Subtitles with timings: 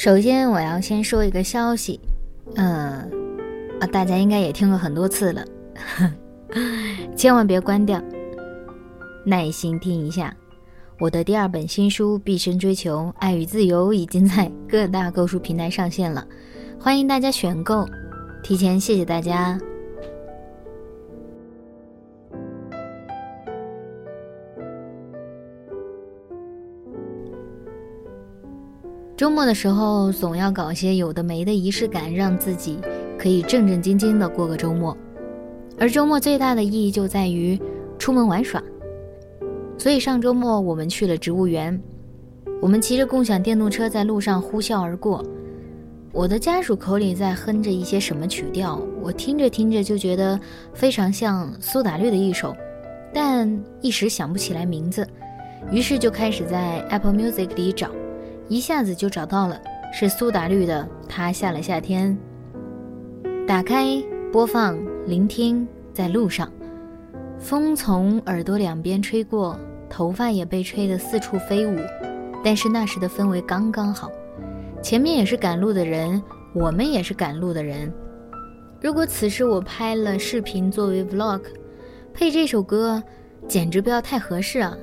[0.00, 1.98] 首先，我要先说一个消息，
[2.54, 3.10] 嗯，
[3.80, 5.44] 啊，大家应该也听过很多次了，
[7.16, 8.00] 千万别关掉，
[9.26, 10.32] 耐心听一下。
[11.00, 16.24] 我的第二本新书《毕生追求爱与自由》已经在各大购书平台上线了，
[16.78, 17.84] 欢迎大家选购。
[18.40, 19.58] 提前谢谢大家。
[29.18, 32.78] 周末的时候，总要搞些有的没的仪式感，让自己
[33.18, 34.96] 可以正正经经的过个周末。
[35.76, 37.60] 而周末最大的意义就在于
[37.98, 38.62] 出门玩耍。
[39.76, 41.76] 所以上周末我们去了植物园，
[42.62, 45.20] 我们骑着共享电动车在路上呼啸而过。
[46.12, 50.38] 我的家属口里在哼着一些什么曲调，我听着听着就觉得
[50.72, 52.56] 非常像苏打绿的一首，
[53.12, 55.04] 但一时想不起来名字，
[55.72, 57.90] 于是就开始在 Apple Music 里找。
[58.48, 59.60] 一下子就找到了，
[59.92, 62.16] 是苏打绿的《他下了夏天》。
[63.46, 66.50] 打开播放，聆听，在路上，
[67.38, 69.58] 风从耳朵两边吹过，
[69.90, 71.78] 头发也被吹得四处飞舞。
[72.42, 74.10] 但是那时的氛围刚刚好，
[74.82, 76.22] 前面也是赶路的人，
[76.54, 77.92] 我们也是赶路的人。
[78.80, 81.42] 如果此时我拍了视频作为 vlog，
[82.14, 83.02] 配这首歌，
[83.46, 84.74] 简直不要太合适啊！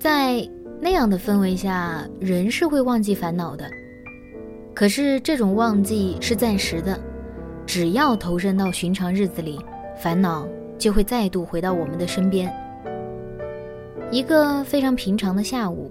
[0.00, 0.48] 在。
[0.80, 3.68] 那样的氛围下，人是会忘记烦恼的。
[4.74, 6.98] 可是这种忘记是暂时的，
[7.66, 9.58] 只要投身到寻常日子里，
[10.00, 10.46] 烦恼
[10.78, 12.52] 就会再度回到我们的身边。
[14.10, 15.90] 一个非常平常的下午，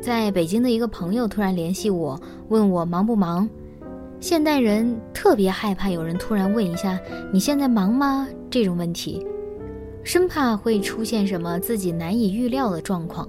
[0.00, 3.48] 在北京的一个朋友突然联系我，问我忙不忙。
[4.20, 7.00] 现代人特别害怕有人突然问一下
[7.32, 9.26] “你现在忙吗”这种问题，
[10.04, 13.26] 生怕会出现什么自己难以预料的状况。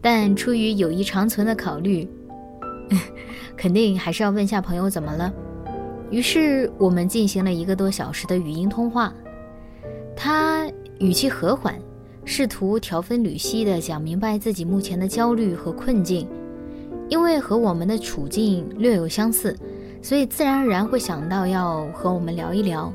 [0.00, 2.08] 但出于友谊长存的考虑，
[3.56, 5.32] 肯定还是要问下朋友怎么了。
[6.10, 9.12] 于是我们进行了一个多小时的语音通话。
[10.14, 11.78] 他语气和缓，
[12.24, 16.28] 试图条分缕析地讲明白自己目前的焦虑和困境。
[17.08, 19.56] 因为和我们的处境略有相似，
[20.02, 22.92] 所以自然而然会想到要和我们聊一聊。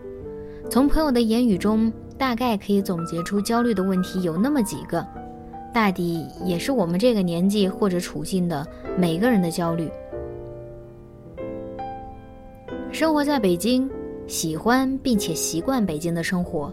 [0.70, 5.06] 从朋友的言语中，大概可以总结出焦虑的问题有那么几个。
[5.74, 8.66] 大抵也是我们这个年纪或者处境的
[8.98, 9.90] 每个人的焦虑。
[12.92, 13.90] 生活在北京，
[14.28, 16.70] 喜欢并且习惯北京的生活，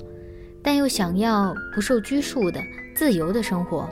[0.62, 2.60] 但又想要不受拘束的
[2.96, 3.88] 自由的生活。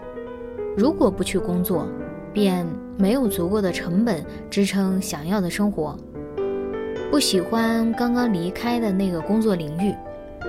[0.76, 1.88] 如果不去工作，
[2.32, 2.66] 便
[2.98, 5.96] 没有足够的成本支撑想要的生活。
[7.10, 9.94] 不喜欢刚刚离开的那个工作领域，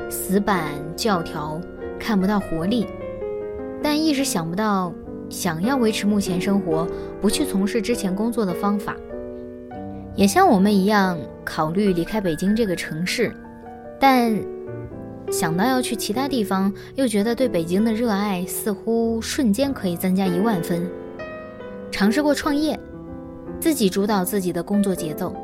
[0.09, 1.62] 死板教条，
[2.00, 2.88] 看不到活力。
[3.82, 4.94] 但一直想不到，
[5.30, 6.88] 想要维持目前生活，
[7.22, 8.96] 不去从事之前工作的方法，
[10.16, 13.32] 也像我们一样考虑离开北京这个城市，
[14.00, 14.34] 但
[15.30, 20.90] 想到要去其他地方，又觉得对北京的热爱似乎瞬间可以增加一万分。
[21.92, 22.80] 尝试过创业，
[23.60, 25.36] 自己主导自己的工作节奏，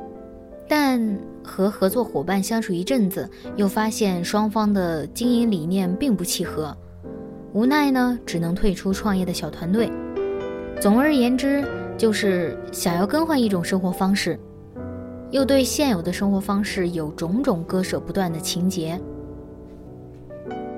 [0.67, 6.75] 但和合作伙伴相处一阵子，又发现双方的经营理念并不契合。
[7.53, 9.91] 无奈呢，只能退出创业的小团队。
[10.81, 11.63] 总而言之，
[11.95, 14.39] 就是想要更换一种生活方式，
[15.29, 18.99] 又对现有的生活方式有种种割舍不断的情节。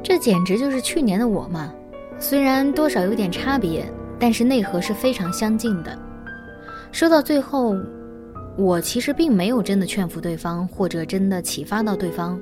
[0.04, 1.74] 这简直就是去年的我嘛！
[2.20, 3.86] 虽然多少有点差别，
[4.20, 5.98] 但是内核是非常相近的。
[6.92, 7.76] 说到最后，
[8.58, 12.38] 我其实并没有真的劝服对方，或者真的启发到对方。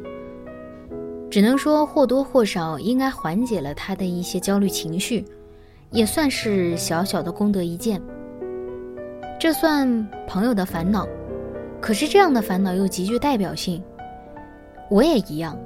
[1.33, 5.25] 只能说或多或少应该缓解了他的一些焦虑情绪，
[5.89, 7.99] 也算是小小的功德一件。
[9.39, 11.07] 这算朋友的烦恼，
[11.81, 13.81] 可是这样的烦恼又极具代表性。
[14.91, 15.57] 我也一样，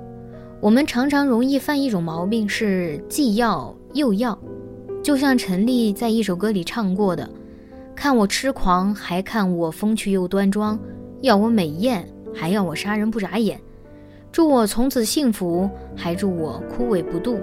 [0.61, 4.39] 我们常常容易犯一种毛病，是既要又要。
[5.03, 7.29] 就像陈粒在一首歌里唱过的
[7.93, 10.79] ：“看我痴狂，还看我风趣又端庄；
[11.23, 13.59] 要我美艳，还要我杀人不眨眼。”
[14.37, 17.39] 祝我从此幸福，还祝我枯萎不渡。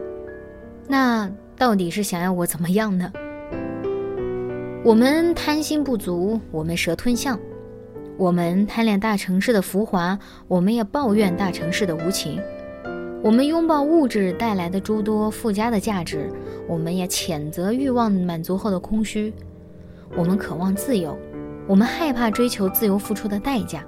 [0.87, 3.12] 那到底是想要我怎么样呢？
[4.85, 7.37] 我们贪心不足，我们蛇吞象；
[8.17, 12.38] 我们贪恋大城市的浮华，我们也抱怨大城市的无情；
[13.25, 16.31] 我们拥抱物质带来的诸多附加的价值，
[16.69, 19.32] 我们也谴责欲望满足后的空虚；
[20.17, 21.19] 我们渴望自由，
[21.67, 23.81] 我们害怕追求自由付出的代价；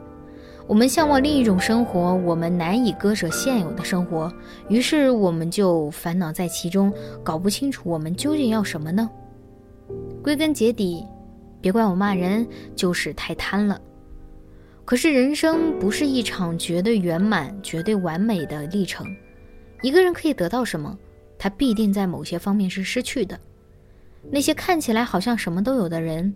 [0.69, 4.33] 我们向往另一种生活，我们难以割舍现有的生活，
[4.69, 6.93] 于是我们就烦恼在其中，
[7.23, 9.09] 搞不清楚我们究竟要什么呢？
[10.25, 11.05] 归根结底，
[11.61, 13.81] 别怪我骂人，就是太贪了。
[14.85, 19.07] 可是人生不是一场绝对圆满、绝对完美的历程。
[19.83, 20.99] 一个人可以得到什么，
[21.39, 23.39] 他必定在某些方面是失去的。
[24.33, 26.35] 那些看起来好像什么都有的人，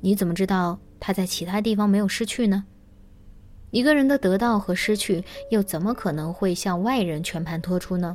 [0.00, 2.64] 你怎么知道他在其他地方没有失去呢？
[3.72, 8.14] 一个人的得到和失去，又怎么可能会向外人全盘托出呢？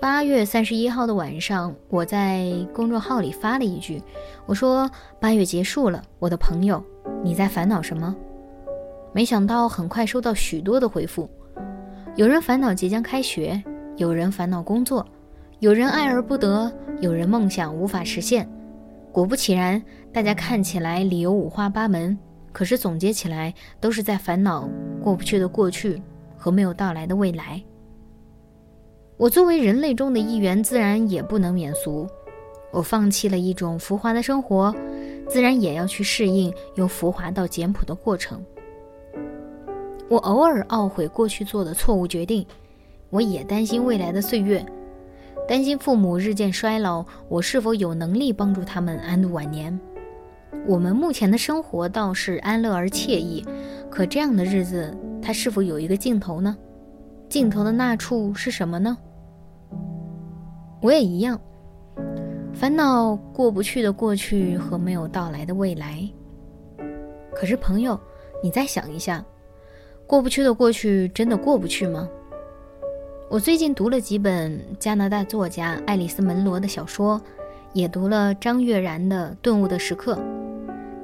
[0.00, 4.00] 八月三十一号的晚上，我在公众号里发了一句
[4.46, 4.88] ：“我说
[5.18, 6.80] 八月结束了，我的朋友，
[7.24, 8.14] 你在烦恼什么？”
[9.12, 11.28] 没想到很快收到许多的回复，
[12.14, 13.60] 有人烦恼即将开学，
[13.96, 15.04] 有人烦恼工作，
[15.58, 18.48] 有人爱而不得，有人梦想无法实现。
[19.10, 19.82] 果不其然，
[20.12, 22.16] 大家看起来理由五花八门，
[22.52, 24.68] 可是总结起来都是在烦恼
[25.02, 26.00] 过不去的过去
[26.36, 27.62] 和没有到来的未来。
[29.16, 32.08] 我作为人类中的一员，自然也不能免俗。
[32.72, 34.74] 我放弃了一种浮华的生活，
[35.28, 38.42] 自然也要去适应由浮华到简朴的过程。
[40.08, 42.46] 我偶尔懊悔过去做的错误决定，
[43.10, 44.64] 我也担心未来的岁月，
[45.46, 49.78] 担心父母日渐衰老，我是否有能力帮助他们安度晚年？
[50.66, 53.44] 我们目前的生活倒是安乐而惬意，
[53.90, 56.56] 可这样的日子，它是否有一个尽头呢？
[57.28, 58.96] 尽头的那处是什么呢？
[60.82, 61.40] 我也一样，
[62.52, 66.08] 烦恼过不去的过去和没有到来的未来。
[67.34, 67.98] 可是朋友，
[68.42, 69.24] 你再想一下，
[70.06, 72.08] 过不去的过去真的过不去吗？
[73.28, 77.20] 我最近读了几本加拿大作家爱丽丝·门罗的小说，
[77.72, 80.16] 也读了张悦然的《顿悟的时刻》。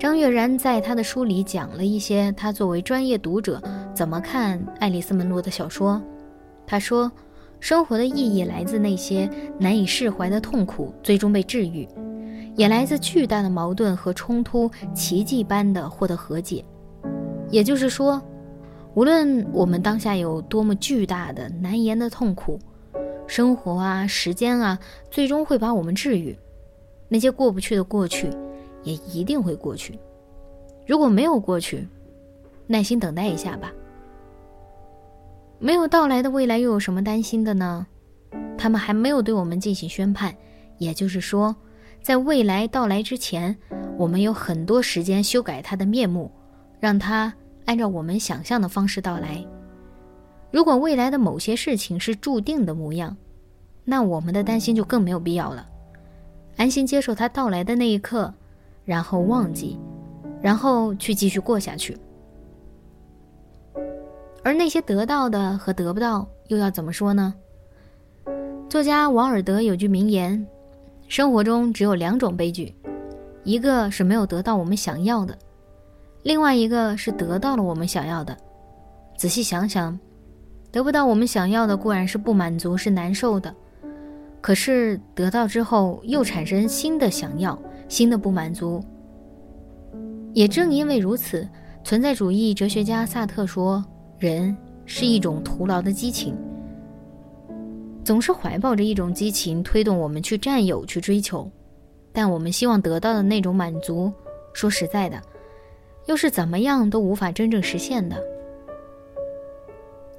[0.06, 3.60] 张悦然在他的书里讲了一些他作为专业读者
[3.92, 6.00] 怎么看爱丽丝·门罗的小说。
[6.64, 7.10] 他说。
[7.58, 11.88] 生活的意义来自那些难以释怀的痛苦最终被治愈，
[12.54, 16.62] 也来自巨大的矛盾和冲突奇迹般的获得和解。
[17.50, 18.22] 也就是说，
[18.94, 22.60] 无论我们当下有多么巨大的难言的痛苦，
[23.26, 24.78] 生活啊，时间啊，
[25.10, 26.38] 最终会把我们治愈。
[27.08, 28.28] 那些过不去的过去，
[28.86, 29.98] 也一定会过去。
[30.86, 31.86] 如果没有过去，
[32.68, 33.72] 耐心等待一下吧。
[35.58, 37.84] 没有到来的未来又有什么担心的呢？
[38.56, 40.32] 他们还没有对我们进行宣判，
[40.78, 41.54] 也就是说，
[42.00, 43.56] 在未来到来之前，
[43.98, 46.30] 我们有很多时间修改它的面目，
[46.78, 47.34] 让它
[47.64, 49.44] 按照我们想象的方式到来。
[50.52, 53.16] 如果未来的某些事情是注定的模样，
[53.84, 55.66] 那我们的担心就更没有必要了，
[56.56, 58.32] 安心接受它到来的那一刻，
[58.86, 59.78] 然后忘记，
[60.40, 61.98] 然后去继续过下去。
[64.42, 67.34] 而那些得到的和得不到，又要怎么说呢？
[68.68, 70.46] 作家王尔德有句名言
[71.08, 72.74] ：“生活中只有两种悲剧，
[73.42, 75.36] 一个是没有得到我们想要的，
[76.22, 78.36] 另外一个是得到了我们想要的。”
[79.18, 79.98] 仔细想想，
[80.70, 83.50] 得不到我们想要的固然是不满足，是难受的；
[84.40, 87.58] 可是得到之后，又产生新的想要，
[87.88, 88.82] 新的不满足。
[90.32, 91.48] 也正因为如此，
[91.82, 93.84] 存在主义哲学家萨特说。
[94.18, 96.34] 人是一种徒劳的激情，
[98.02, 101.50] 总是怀抱着一种激情推动我们去占有、去追求，
[102.12, 104.10] 但我们希望得到的那种满足，
[104.54, 105.20] 说实在的，
[106.06, 108.16] 又是怎么样都无法真正实现的。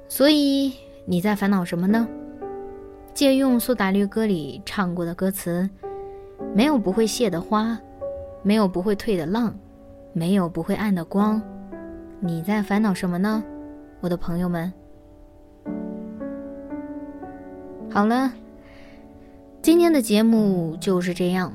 [0.08, 0.72] 所以
[1.04, 2.06] 你在烦恼什么呢？
[3.12, 5.68] 借用苏打绿歌里唱过的歌词
[6.54, 7.78] ：“没有不会谢的花，
[8.42, 9.54] 没有不会退的浪，
[10.12, 11.40] 没有不会暗的光。”
[12.20, 13.44] 你在烦恼什么呢？
[14.00, 14.72] 我的朋友们，
[17.90, 18.32] 好了，
[19.62, 21.52] 今天的节目就是这样。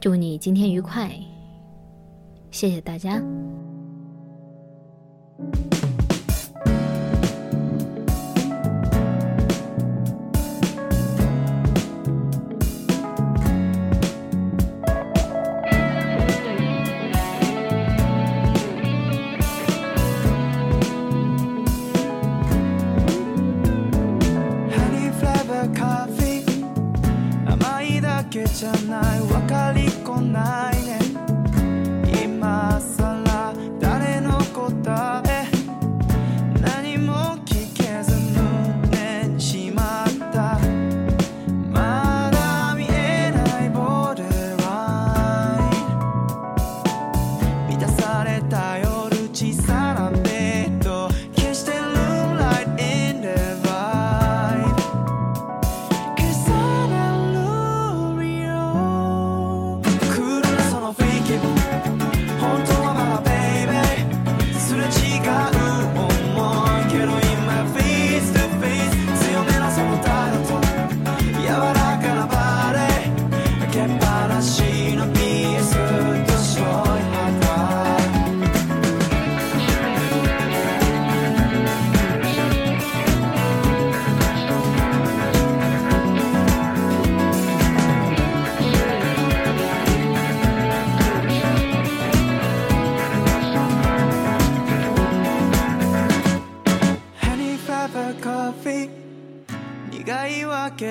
[0.00, 1.10] 祝你今天愉快，
[2.50, 3.22] 谢谢大家。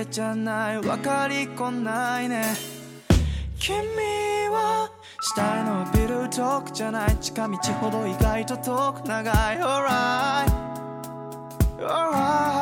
[0.10, 0.80] じゃない。
[0.80, 2.44] 分かりこないね。
[3.60, 3.76] 君
[4.50, 4.90] は
[5.22, 7.18] 下へのビル遠くじゃない。
[7.18, 9.58] 近道ほど意外と遠く長い。
[9.58, 10.52] Alright
[11.80, 12.59] Alright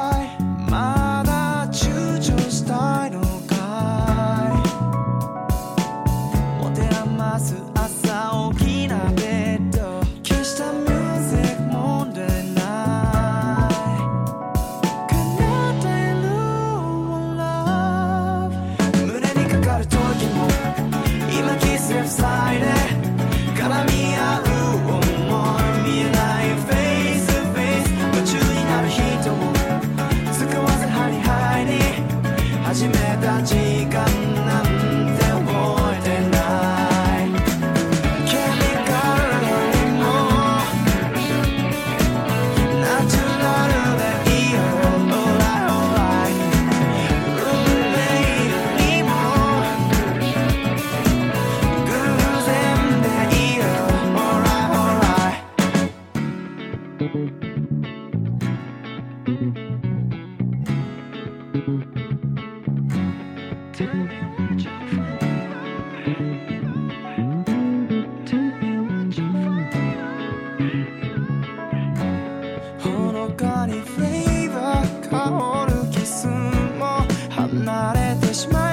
[77.54, 78.66] Not at this moment.